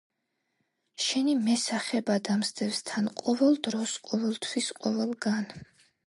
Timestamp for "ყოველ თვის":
4.07-4.71